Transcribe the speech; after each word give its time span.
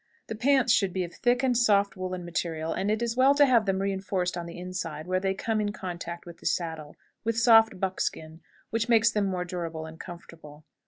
The 0.29 0.35
pants 0.35 0.73
should 0.73 0.93
be 0.93 1.03
of 1.03 1.13
thick 1.13 1.43
and 1.43 1.55
soft 1.55 1.95
woolen 1.95 2.25
material, 2.25 2.73
and 2.73 2.89
it 2.89 3.03
is 3.03 3.15
well 3.15 3.35
to 3.35 3.45
have 3.45 3.67
them 3.67 3.77
re 3.83 3.93
enforced 3.93 4.35
on 4.35 4.47
the 4.47 4.57
inside, 4.57 5.05
where 5.05 5.19
they 5.19 5.35
come 5.35 5.61
in 5.61 5.71
contact 5.71 6.25
with 6.25 6.39
the 6.39 6.47
saddle, 6.47 6.95
with 7.23 7.37
soft 7.37 7.79
buckskin, 7.79 8.41
which 8.71 8.89
makes 8.89 9.11
them 9.11 9.27
more 9.27 9.45
durable 9.45 9.85
and 9.85 9.99
comfortable. 9.99 10.65